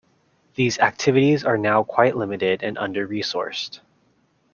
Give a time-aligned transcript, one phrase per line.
[0.55, 3.81] These activities are now quite limited and under-resourced.